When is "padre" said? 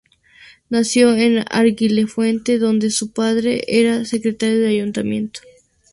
3.13-3.65